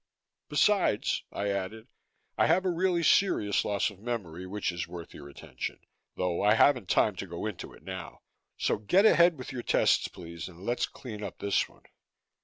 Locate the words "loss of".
3.63-3.99